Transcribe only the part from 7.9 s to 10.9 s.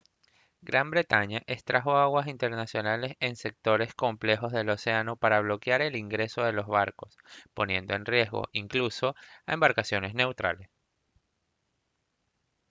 en riesgo incluso a embarcaciones neutrales